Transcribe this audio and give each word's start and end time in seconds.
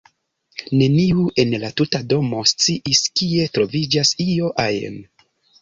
Neniu 0.79 1.25
en 1.43 1.53
la 1.65 1.69
tuta 1.81 2.01
domo 2.15 2.41
sciis, 2.53 3.05
kie 3.21 3.47
troviĝas 3.59 4.15
io 4.29 4.51
ajn. 4.69 4.99